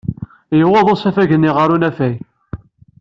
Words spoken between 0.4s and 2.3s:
Yuweḍ usafag-nni ɣer unafag.